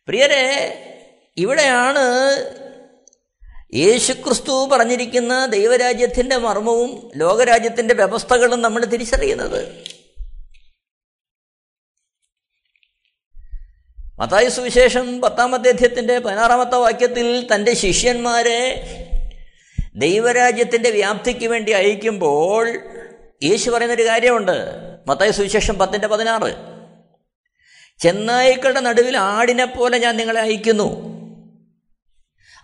[0.08, 0.44] പ്രിയരെ
[1.38, 2.06] ഇവിടെയാണ്
[3.76, 9.84] യേശുക്രിസ്തു പറഞ്ഞിരിക്കുന്ന ദൈവരാജ്യത്തിന്റെ മർമ്മവും ലോകരാജ്യത്തിന്റെ വ്യവസ്ഥകളും നമ്മൾ തിരിച്ചറിയുന്നത്.
[14.20, 18.86] മത്തായി സുവിശേഷം പത്താമത്തെ അധ്യയത്തിന്റെ പതിനാറാമത്തെ വാക്യത്തിൽ തന്റെ ശിഷ്യന്മാരെ
[19.96, 22.80] ദൈവരാജ്യത്തിന്റെ വ്യാപ്തിക്ക് വേണ്ടി അയക്കുമ്പോൾ
[23.44, 24.66] യേശു പറയുന്നൊരു കാര്യമുണ്ട്.
[25.08, 26.56] മത്തായ സുവിശേഷം പത്തിന്റെ പതിനാറ്.
[28.02, 31.15] ചെന്നായ്ക്കളുടെ നടുവിൽ ആടിനെ പോലെ ഞാൻ നിങ്ങളെ അയക്കുന്നു.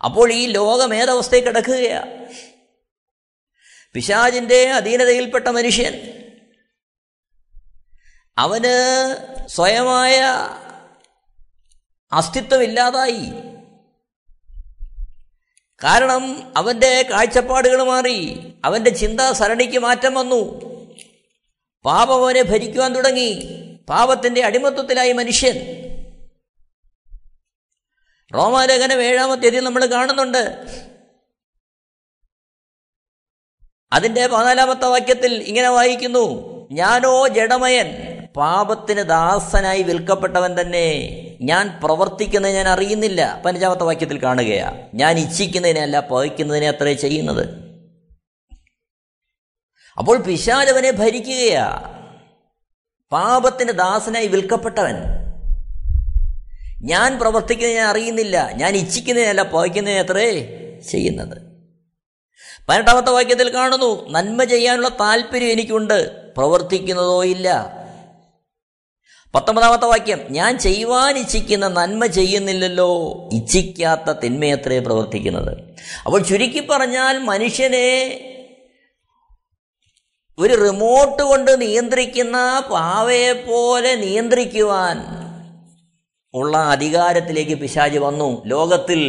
[0.04, 2.22] അപ്പോൾ ഈ ലോകം ഏതവസ്ഥയിൽ കിടക്കുകയാണ്
[3.94, 6.24] പിശാജിന്റെ അധീനതയിൽപ്പെട്ട മനുഷ്യൻ.
[8.38, 9.16] അവന്
[9.48, 10.22] സ്വയമായ
[12.12, 13.34] അസ്തിത്വമില്ലാതായി.
[15.84, 18.54] കാരണം അവന്റെ കാഴ്ചപ്പാടുകൾ മാറി.
[18.66, 20.62] അവന്റെ ചിന്താ സരണിക്ക് മാറ്റം വന്നു.
[21.86, 23.58] പാപം അവനെ ഭരിക്കുവാൻ തുടങ്ങി.
[23.90, 25.81] പാപത്തിന്റെ അടിമത്വത്തിലായി മനുഷ്യൻ.
[28.34, 30.66] റോമാലേഖനം ഏഴാമത്തെ തീയതി നമ്മൾ കാണുന്നുണ്ട്?
[33.94, 36.26] അതിന്റെ പതിനാലാമത്തെ വാക്യത്തിൽ ഇങ്ങനെ വായിക്കുന്നു
[36.72, 37.88] ഞാനോ ജഡമയൻ
[38.38, 40.88] പാപത്തിന് ദാസനായി വിൽക്കപ്പെട്ടവൻ തന്നെ.
[41.42, 43.42] ഞാൻ പ്രവർത്തിക്കുന്നത് ഞാൻ അറിയുന്നില്ല.
[43.46, 47.44] പതിനഞ്ചാമത്തെ വാക്യത്തിൽ കാണുകയാ ഞാൻ ഇച്ഛിക്കുന്നതിനല്ല പകയ്ക്കുന്നതിനെ അത്രേ ചെയ്യുന്നത്.
[49.98, 51.68] അപ്പോൾ പിശാചവനെ ഭരിക്കുകയാ
[53.12, 54.96] പാപത്തിന് ദാസനായി വിൽക്കപ്പെട്ടവൻ.
[56.84, 58.52] ഞാൻ പ്രവർത്തിക്കുന്നത് ഞാൻ അറിയുന്നില്ല.
[58.52, 60.30] ഞാൻ ഇച്ഛിക്കുന്നതിനല്ല പകയ്ക്കുന്നതിനെ അത്രേ
[60.92, 61.38] ചെയ്യുന്നത്.
[62.70, 67.82] പതിനെട്ടാമത്തെ വാക്യത്തിൽ കാണുന്നു നന്മ ചെയ്യാനുള്ള താല്പര്യം എനിക്കുണ്ട് പ്രവർത്തിക്കുന്നതോ ഇല്ല.
[69.36, 72.90] പത്തൊമ്പതാമത്തെ വാക്യം ഞാൻ ചെയ്യുവാൻ ഇച്ഛിക്കുന്ന നന്മ ചെയ്യുന്നില്ലല്ലോ
[73.34, 75.58] ഇച്ഛിക്കാത്ത തിന്മയത്രേ പ്രവർത്തിക്കുന്നത്.
[76.06, 77.88] അപ്പോൾ ചുരുക്കി പറഞ്ഞാൽ മനുഷ്യനെ
[80.38, 85.22] ഒരു റിമോട്ട് കൊണ്ട് നിയന്ത്രിക്കുന്ന പാവയെപ്പോലെ പോലെ നിയന്ത്രിക്കുവാൻ
[86.34, 88.46] ഉള്ള അധികാരത്തിലേക്ക് പിശാജ് വന്നു.
[88.46, 89.02] ലോകത്തിൽ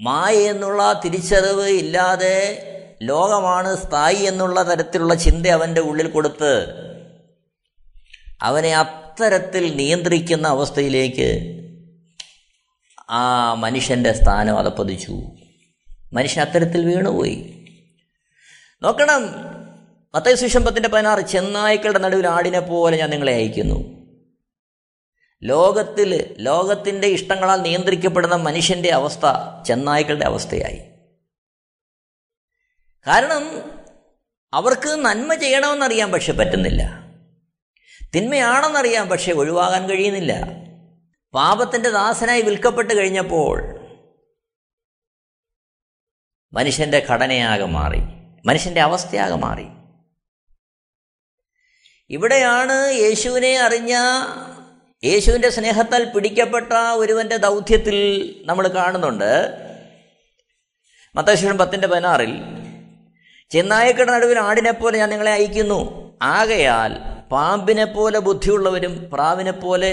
[0.00, 2.68] മായ എന്നുള്ള തിരിച്ചറിവ് ഇല്ലാതെ
[3.02, 6.66] ലോകമാണ് സ്ഥായി എന്നുള്ള തരത്തിലുള്ള ചിന്ത അവന്റെ ഉള്ളിൽ കൊടുത്ത്
[8.42, 11.58] അവനെ അത്തരത്തിൽ നിയന്ത്രിക്കുന്ന അവസ്ഥയിലേക്ക്
[13.10, 15.22] ആ മനുഷ്യന്റെ സ്ഥാനം അതപ്പതിച്ചു.
[16.12, 17.64] മനുഷ്യൻ അത്തരത്തിൽ വീണുപോയി.
[18.82, 19.22] നോക്കണം.
[20.14, 23.91] മത്തൈ സുഷമ്പത്തിന്റെ പതിനാറ് ചെന്നായ്ക്കളുടെ നടുവിൽ ആടിനെ പോലെ ഞാൻ നിങ്ങളെ അയക്കുന്നു.
[25.44, 29.26] ലോകത്തിൽ ലോകത്തിന്റെ ഇഷ്ടങ്ങളാൽ നിയന്ത്രിക്കപ്പെടുന്ന മനുഷ്യന്റെ അവസ്ഥ
[29.66, 30.80] ചെന്നായ്ക്കളുടെ അവസ്ഥയായി.
[33.06, 33.72] കാരണം
[34.54, 37.02] അവർക്ക് നന്മ ചെയ്യണമെന്നറിയാൻ പക്ഷെ പറ്റുന്നില്ല.
[38.14, 40.32] തിന്മയാണെന്നറിയാം പക്ഷെ ഒഴിവാകാൻ കഴിയുന്നില്ല.
[41.34, 43.78] പാപത്തിന്റെ ദാസനായി വിൽക്കപ്പെട്ട് കഴിഞ്ഞപ്പോൾ
[46.52, 47.98] മനുഷ്യന്റെ ഘടനയാകെ മാറി
[48.46, 49.66] മനുഷ്യന്റെ അവസ്ഥയാകെ മാറി.
[52.10, 53.96] ഇവിടെയാണ് യേശുവിനെ അറിഞ്ഞ
[55.04, 57.96] യേശുവിന്റെ സ്നേഹത്താൽ പിടിക്കപ്പെട്ട ഒരുവന്റെ ദൗത്യത്തിൽ
[58.46, 59.48] നമ്മൾ കാണുന്നുണ്ട്.
[61.14, 62.34] മത്തശ്വരൻ പത്തിന്റെ പതിനാറിൽ
[63.50, 66.02] ചെന്നായക്കട നടുവിൽ പോലെ ഞാൻ നിങ്ങളെ അയക്കുന്നു.
[66.22, 66.94] ആകയാൽ
[67.32, 69.90] പാമ്പിനെ പോലെ ബുദ്ധിയുള്ളവരും പ്രാവിനെ പോലെ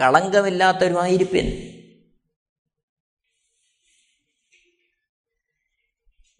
[0.00, 1.46] കളങ്കമില്ലാത്തവരുമായിരിപ്പിൻ.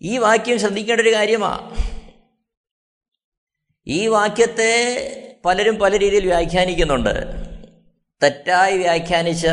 [0.03, 1.77] ഈ വാക്യം ശ്രദ്ധിക്കേണ്ട ഒരു കാര്യമാണ്
[3.87, 4.73] ഈ വാക്യത്തെ
[5.45, 7.48] പലരും പല രീതിയിൽ വ്യാഖ്യാനിക്കുന്നുണ്ട്.
[8.23, 9.47] തെറ്റായി വ്യാഖ്യാനിച്ച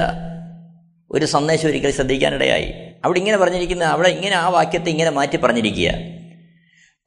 [1.11, 2.73] ഒരു സന്ദേശം ഒരിക്കൽ ശ്രദ്ധിക്കാനിടയായി.
[3.05, 5.91] അവിടെ ഇങ്ങനെ പറഞ്ഞിരിക്കുന്ന അവിടെ ഇങ്ങനെ ആ വാക്യത്തെ ഇങ്ങനെ മാറ്റി പറഞ്ഞിരിക്കുക.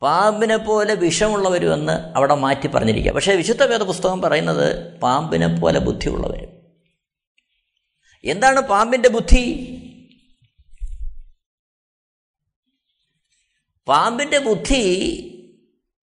[0.03, 3.13] പാമ്പിനെ പോലെ വിഷമുള്ളവരുമെന്ന് അവിടെ മാറ്റി പറഞ്ഞിരിക്കുക.
[3.13, 6.49] പക്ഷേ വിശുദ്ധ വേദ പുസ്തകം പറയുന്നത് പാമ്പിനെ പോലെ ബുദ്ധിയുള്ളവരും.
[8.25, 9.75] എന്താണ് പാമ്പിന്റെ ബുദ്ധി?
[13.89, 14.85] പാമ്പിന്റെ ബുദ്ധി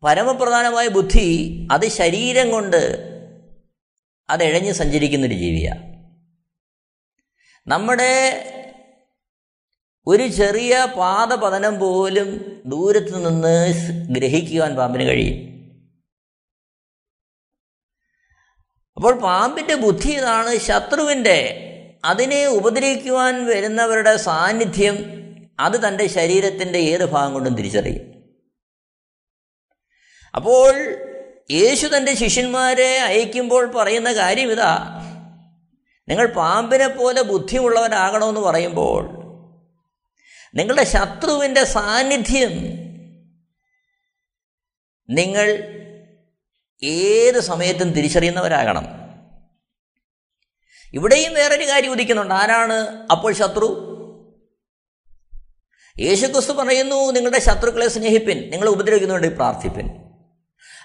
[0.04, 3.15] പരമപ്രധാനമായ ബുദ്ധി അത് ശരീരം കൊണ്ട്
[4.30, 5.84] അത് സഞ്ചരിക്കുന്ന സഞ്ചരിക്കുന്നൊരു ജീവിയാണ്
[7.68, 8.14] നമ്മുടെ
[10.08, 12.28] ഒരു ചെറിയ പാദപതനം പോലും
[12.66, 13.74] ദൂരത്ത് നിന്ന്
[14.14, 15.38] ഗ്രഹിക്കുവാൻ പാമ്പിന് കഴിയും.
[18.98, 21.62] അപ്പോൾ പാമ്പിന്റെ ബുദ്ധി ഇതാണ് ശത്രുവിന്റെ
[22.06, 24.98] അതിനെ ഉപദ്രവിക്കുവാൻ വരുന്നവരുടെ സാന്നിധ്യം
[25.60, 28.06] അത് തന്റെ ശരീരത്തിന്റെ ഏത് ഭാഗം കൊണ്ടും തിരിച്ചറിയും.
[30.34, 30.74] അപ്പോൾ
[31.52, 35.02] യേശു തന്റെ ശിഷ്യന്മാരെ അയക്കുമ്പോൾ പറയുന്ന കാര്യം ഇതാ.
[36.08, 39.26] നിങ്ങൾ പാമ്പിനെ പോലെ ബുദ്ധിയുള്ളവരാകണമെന്ന് പറയുമ്പോൾ
[40.56, 42.52] നിങ്ങളുടെ ശത്രുവിന്റെ സാന്നിധ്യം
[45.10, 45.72] നിങ്ങൾ
[46.84, 48.86] ഏത് സമയത്തും തിരിച്ചറിയുന്നവരാകണം.
[50.94, 52.34] ഇവിടെയും വേറൊരു കാര്യം ഉദിക്കുന്നുണ്ട്.
[52.34, 53.92] ആരാണ് അപ്പോൾ ശത്രു?
[56.00, 58.50] യേശുക്രിസ്തു പറയുന്നു നിങ്ങളുടെ ശത്രുക്കളെ സ്നേഹിപ്പിൻ.
[58.50, 60.05] നിങ്ങളെ ഉപദ്രവിക്കുന്നുണ്ട് പ്രാർത്ഥിപ്പിൻ.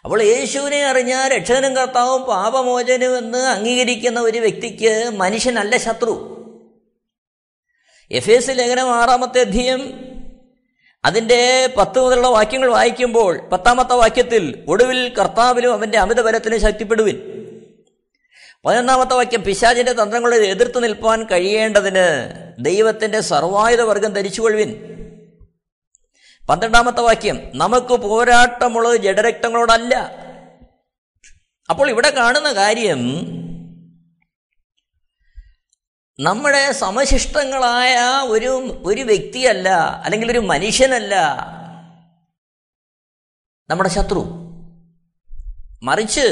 [0.05, 6.37] അപ്പോൾ യേശുവിനെ അറിഞ്ഞാൽ രക്ഷകനും കർത്താവും പാപമോചനം എന്ന് അംഗീകരിക്കുന്ന ഒരു വ്യക്തിക്ക് മനുഷ്യനല്ല ശത്രു.
[8.11, 10.11] എഫ് എസ് ലേഖനം ആറാമത്തെ അധ്യയം
[11.05, 17.19] അതിന്റെ പത്ത് മുതലുള്ള വാക്യങ്ങൾ വായിക്കുമ്പോൾ പത്താമത്തെ വാക്യത്തിൽ ഒടുവിൽ കർത്താവിലും അവന്റെ അമിതബലത്തിലും ശക്തിപ്പെടുവിൻ.
[18.65, 22.07] പതിനൊന്നാമത്തെ വാക്യം പിശാചിന്റെ തന്ത്രങ്ങളെ എതിർത്ത് നിൽപ്പാൻ കഴിയേണ്ടതിന്
[22.59, 25.00] ദൈവത്തിന്റെ സർവായുധ വർഗം ധരിച്ചുകൊള്ളുവിൻ.
[26.51, 29.95] പന്ത്രണ്ടാമത്തെ വാക്യം നമുക്ക് പോരാട്ടമുള്ളത് ജഡരക്തങ്ങളോടല്ല.
[31.71, 33.01] അപ്പോൾ ഇവിടെ കാണുന്ന കാര്യം
[36.21, 39.69] നമ്മുടെ സമശിഷ്ടങ്ങളായ ഒരു ഒരു വ്യക്തിയല്ല
[40.05, 41.15] അല്ലെങ്കിൽ ഒരു മനുഷ്യനല്ല
[43.71, 44.23] നമ്മുടെ ശത്രു.
[45.83, 46.27] മറിച്ച്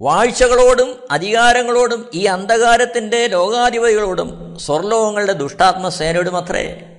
[0.00, 6.94] വാഴ്ചകളോടും അധികാരങ്ങളോടും ഈ അന്ധകാരത്തിന്റെ ലോകാധിപതികളോടും സ്വർലോകങ്ങളുടെ ദുഷ്ടാത്മസേനയോടും അത്രേ.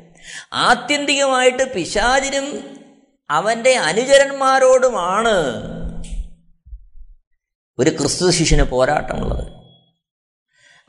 [0.53, 2.77] ആത്യന്തികമായിട്ട് പിശാചിനും
[3.29, 5.35] അവന്റെ അനുചരന്മാരോടുമാണ്
[7.79, 9.47] ഒരു ക്രിസ്തു ശിഷ്യന് പോരാട്ടമുള്ളത്.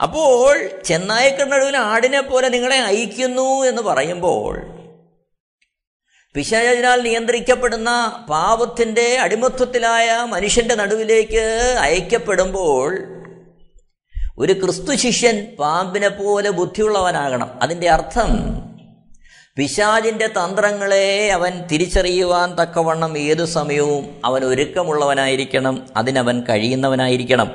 [0.01, 4.81] അപ്പോൾ ചെന്നായക്കണ്ണടുവിൽ ആടിനെ പോലെ നിങ്ങളെ അയക്കുന്നു എന്ന് പറയുമ്പോൾ
[6.35, 7.91] പിശാചിനാൽ നിയന്ത്രിക്കപ്പെടുന്ന
[8.29, 12.99] പാപത്തിന്റെ അടിമത്വത്തിലായ മനുഷ്യന്റെ നടുവിലേക്ക് അയക്കപ്പെടുമ്പോൾ
[14.39, 17.63] ഒരു ക്രിസ്തു ശിഷ്യൻ പാമ്പിനെ പോലെ ബുദ്ധിയുള്ളവനാകണം.
[17.63, 18.31] അതിന്റെ അർത്ഥം
[19.61, 27.51] പിശാജിന്റെ തന്ത്രങ്ങളെ അവൻ തിരിച്ചറിയുവാൻ തക്കവണ്ണം ഏതു സമയവും അവൻ ഒരുക്കമുള്ളവനായിരിക്കണം അതിനവൻ കഴിയുന്നവനായിരിക്കണം.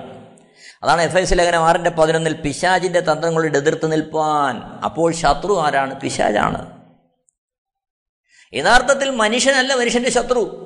[0.83, 4.57] അതാണ് എഫ് എസ് ലേഖനം ആറിന്റെ പതിനൊന്നിൽ പിശാജിന്റെ തന്ത്രങ്ങളോട് എതിർത്ത് നിൽപ്പാൻ.
[4.57, 6.01] അപ്പോൾ ശത്രു ആരാണ്?
[6.01, 6.83] പിശാജാണ്
[8.53, 10.61] യഥാർത്ഥത്തിൽ മനുഷ്യനല്ല മനുഷ്യന്റെ ശത്രു.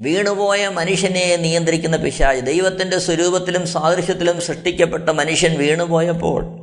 [0.00, 6.59] വീണുപോയ മനുഷ്യനെ നിയന്ത്രിക്കുന്ന പിശാജ് ദൈവത്തിന്റെ സ്വരൂപത്തിലും സാദൃശ്യത്തിലും സൃഷ്ടിക്കപ്പെട്ട മനുഷ്യൻ വീണുപോയപ്പോൾ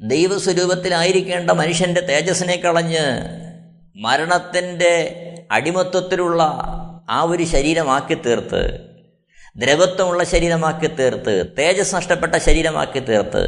[0.00, 3.06] ദൈവസ്വരൂപത്തിലായിരിക്കേണ്ട മനുഷ്യന്റെ തേജസ്സിനെ കളഞ്ഞ്
[3.96, 4.92] മരണത്തിന്റെ
[5.50, 6.42] അടിമത്വത്തിലുള്ള
[7.10, 8.62] ആ ഒരു ശരീരമാക്കി തീർത്ത്
[9.56, 13.42] ദ്രവത്വമുള്ള ശരീരമാക്കി തീർത്ത് തേജസ് നഷ്ടപ്പെട്ട ശരീരമാക്കി തീർത്ത്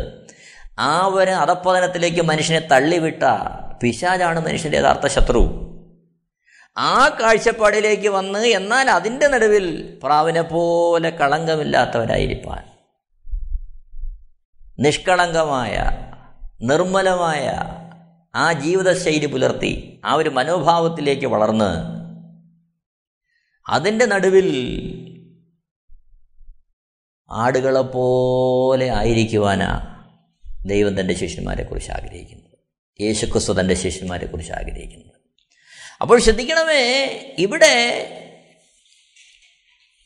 [0.78, 3.24] ആ ഒരു അധപ്പതനത്തിലേക്ക് മനുഷ്യനെ തള്ളിവിട്ട
[3.82, 5.42] പിശാചാണ് മനുഷ്യന്റെ യഥാർത്ഥ ശത്രു.
[6.76, 9.66] ആ കാഴ്ചപ്പാടിലേക്ക് വന്ന് എന്നാൽ അതിന്റെ നടുവിൽ
[10.02, 12.62] പ്രാവിനെ പോലെ കളങ്കമില്ലാത്തവരായിരിക്കാൻ
[14.78, 15.74] നിഷ്കളങ്കമായ
[16.62, 17.52] നിർമ്മലമായ
[18.34, 22.00] ആ ജീവിതശൈലി പുലർത്തി ആ ഒരു മനോഭാവത്തിലേക്ക് വളർന്ന്
[23.68, 24.48] അതിന്റെ നടുവിൽ
[27.30, 29.96] ആടുകളെപ്പോലെ ആയിരിക്കുവാനാ
[30.66, 32.58] ദൈവം തന്റെ ശിഷ്യന്മാരെ കുറിച്ച് ആഗ്രഹിക്കുന്നത്.
[33.02, 35.20] യേശുക്രിസ്തു തന്റെ ശിഷ്യന്മാരെ കുറിച്ച് ആഗ്രഹിക്കുന്നത്.
[36.00, 37.06] അപ്പോൾ ശ്രദ്ധിക്കണമേ
[37.38, 38.06] ഇവിടെ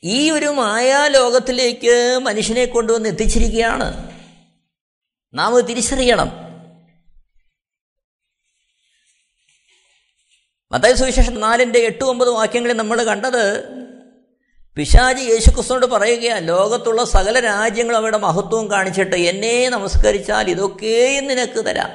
[0.04, 4.10] ഈ ഒരു മായാലോകത്തിലേക്ക് മനുഷ്യനെ കൊണ്ടുവന്ന് എത്തിച്ചിരിക്കുകയാണ്.
[5.34, 6.43] നാം തിരിച്ചറിയണം.
[10.74, 13.64] മത്തായ സുവിശേഷം നാലിന്റെ എട്ട് ഒമ്പത് വാക്യങ്ങളിൽ നമ്മൾ കണ്ടത്
[14.76, 21.90] പിശാജി യേശുക്രിസ്തുനോട് പറയുകയാണ് ലോകത്തുള്ള സകല രാജ്യങ്ങളും അവരുടെ മഹത്വവും കാണിച്ചിട്ട് എന്നെ നമസ്കരിച്ചാൽ ഇതൊക്കെയും നിനക്ക് തരാം.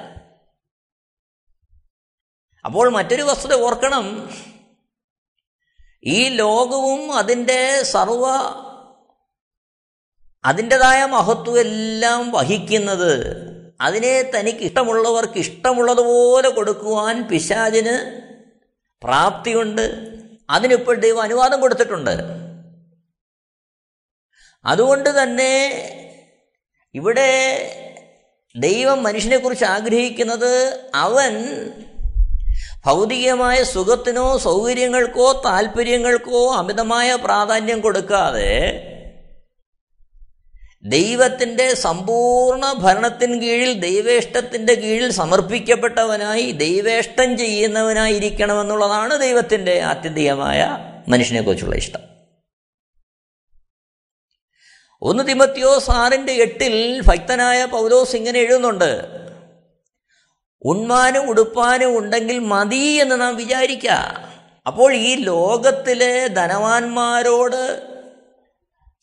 [2.66, 4.30] അപ്പോൾ മറ്റൊരു വസ്തുത ഓർക്കണം.
[6.04, 8.28] ഈ ലോകവും അതിന്റെ സർവ
[10.46, 13.40] അതിന്റെതായ മഹത്വം എല്ലാം വഹിക്കുന്നത്
[13.82, 18.29] അതിനെ തനിക്ക് ഇഷ്ടമുള്ളവർക്ക് ഇഷ്ടമുള്ളതുപോലെ കൊടുക്കുവാൻ പിശാചിന്
[19.04, 20.18] പ്രാപ്തിയുണ്ട്
[20.50, 22.16] അതിനിപ്പോൾ ദൈവം അനുവാദം കൊടുത്തിട്ടുണ്ട്.
[24.66, 25.54] അതുകൊണ്ട് തന്നെ
[26.96, 27.30] ഇവിടെ
[28.56, 31.34] ദൈവം മനുഷ്യനെക്കുറിച്ച് ആഗ്രഹിക്കുന്നത് അവൻ
[32.86, 38.52] ഭൗതികമായ സുഖത്തിനോ സൗകര്യങ്ങൾക്കോ താല്പര്യങ്ങൾക്കോ അമിതമായ പ്രാധാന്യം കൊടുക്കാതെ
[40.90, 50.60] ദൈവത്തിന്റെ സമ്പൂർണ ഭരണത്തിന് കീഴിൽ ദൈവേഷ്ടത്തിന്റെ കീഴിൽ സമർപ്പിക്കപ്പെട്ടവനായി ദൈവേഷ്ടം ചെയ്യുന്നവനായിരിക്കണമെന്നുള്ളതാണ് ദൈവത്തിന്റെ ആത്യന്തികമായ
[51.08, 52.02] മനുഷ്യനെക്കുറിച്ചുള്ള ഇഷ്ടം.
[55.02, 58.92] ഒന്ന് തിമത്തിയോ സാറിന്റെ എട്ടിൽ ഭക്തനായ പൗലോസ് ഇങ്ങനെ എഴുതുന്നുണ്ട്
[60.66, 63.92] ഉണ്മാനും ഉടുപ്പാനും ഉണ്ടെങ്കിൽ മതി എന്ന് നാം വിചാരിക്കുക
[64.66, 67.62] അപ്പോൾ ഈ ലോകത്തിലെ ധനവാന്മാരോട്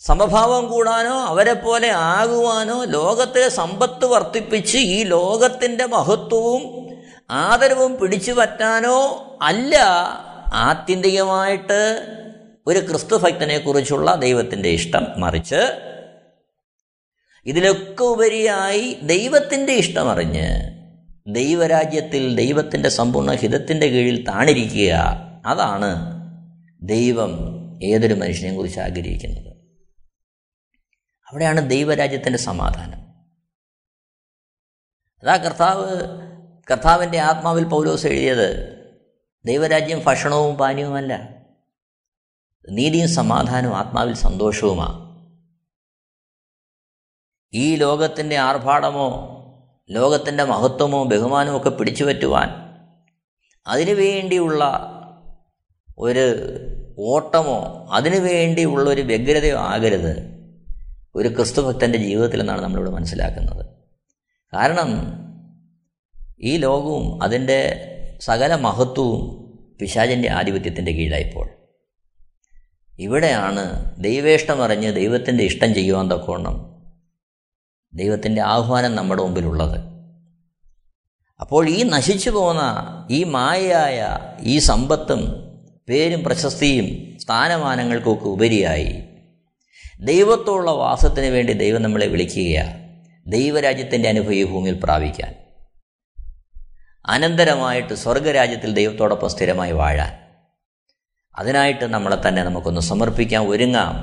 [0.01, 6.63] സമഭാവം കൂടാനോ അവരെ പോലെ ആകുവാനോ ലോകത്തിലെ സമ്പത്ത് വർദ്ധിപ്പിച്ച് ഈ ലോകത്തിന്റെ മഹത്വവും
[7.31, 8.99] ആദരവും പിടിച്ചു പറ്റാനോ
[9.43, 9.75] അല്ല
[10.53, 11.81] ആത്യന്തികമായിട്ട്
[12.67, 15.63] ഒരു ക്രിസ്തുഭക്തനെക്കുറിച്ചുള്ള ദൈവത്തിന്റെ ഇഷ്ടം മറിച്ച്
[17.47, 20.49] ഇതിലൊക്കെ ഉപരിയായി ദൈവത്തിന്റെ ഇഷ്ടമറിഞ്ഞ്
[21.27, 24.93] ദൈവരാജ്യത്തിൽ ദൈവത്തിന്റെ സമ്പൂർണ ഹിതത്തിന്റെ കീഴിൽ താണിരിക്കുക.
[25.47, 25.91] അതാണ്
[26.83, 27.33] ദൈവം
[27.83, 29.46] ഏതൊരു മനുഷ്യനെയും കുറിച്ച് ആഗ്രഹിക്കുന്നത്.
[31.31, 33.01] അവിടെയാണ് ദൈവരാജ്യത്തിന്റെ സമാധാനം.
[35.23, 35.87] അതാ കർത്താവ്
[36.71, 38.77] കർത്താവിന്റെ ആത്മാവിൽ പൗലോസ് എഴുതിയത്
[39.45, 41.37] ദൈവരാജ്യം ഭക്ഷണവും പാനീയവുമല്ല.
[42.71, 45.07] നീതിയും സമാധാനവും ആത്മാവിൽ സന്തോഷവുമാണ്
[47.53, 49.33] ഈ ലോകത്തിന്റെ ആർഭാടമോ
[49.91, 52.49] ലോകത്തിന്റെ മഹത്വമോ ബഹുമാനമോ ഒക്കെ പിടിച്ചു പറ്റുവാൻ
[53.67, 54.65] അതിനു വേണ്ടിയുള്ള
[55.99, 56.35] ഒരു
[56.99, 60.37] ഓട്ടമോ അതിനു വേണ്ടിയുള്ള ഒരു വ്യഗ്രതയോ ആകരുത്.
[61.17, 63.67] ഒരു ക്രിസ്തുഭക്തന്റെ ജീവിതത്തിൽ നിന്നാണ് നമ്മളിവിടെ മനസ്സിലാക്കുന്നത്.
[64.55, 64.91] കാരണം
[66.41, 67.83] ഈ ലോകവും അതിന്റെ
[68.21, 69.47] സകല മഹത്വവും
[69.81, 71.51] പിശാചിന്റെ ആധിപത്യത്തിന്റെ കീഴായിപ്പോൾ
[72.99, 76.77] ഇവിടെയാണ് ദൈവേഷ്ടം അറിഞ്ഞ് ദൈവത്തിന്റെ ഇഷ്ടം ചെയ്യുവാൻ തക്കോണം
[77.95, 79.79] ദൈവത്തിന്റെ ആഹ്വാനം നമ്മുടെ മുമ്പിലുള്ളത്.
[81.41, 82.63] അപ്പോൾ ഈ നശിച്ചു പോന്ന
[83.11, 85.21] ഈ മായയായ ഈ സമ്പത്തും
[85.89, 89.03] പേരും പ്രശസ്തിയും സ്ഥാനമാനങ്ങൾക്കൊക്കെ ഉപരിയായി
[90.01, 93.03] ദൈവത്തോടുള്ള വാസത്തിന് വേണ്ടി ദൈവം നമ്മളെ വിളിക്കുകയാണ്.
[93.27, 95.35] ദൈവരാജ്യത്തിന്റെ അനുഭവം ഭൂമിയിൽ പ്രാപിക്കാൻ.
[97.07, 100.13] അനന്തരമായിട്ട് സ്വർഗരാജ്യത്തിൽ ദൈവത്തോടൊപ്പം സ്ഥിരമായി വാഴാൻ.
[101.37, 103.95] അതിനായിട്ട് നമ്മളെ തന്നെ നമുക്കൊന്ന് സമർപ്പിക്കാൻ ഒരുങ്ങാം.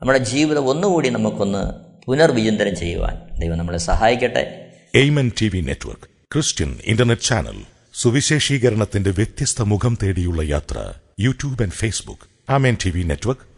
[0.00, 1.72] നമ്മുടെ ജീവിതം ഒന്നുകൂടി നമുക്കൊന്ന്
[2.06, 4.72] പുനർവിചിന്തനം ചെയ്യുവാൻ ദൈവം നമ്മളെ സഹായിക്കട്ടെ.
[4.94, 7.62] Amen T V network Christian internet channel
[7.94, 13.57] സുവിശേഷീകരണത്തിന്റെ വ്യത്യസ്ത മുഖം തേടിയുള്ള യാത്ര YouTube and Facebook Amen T V network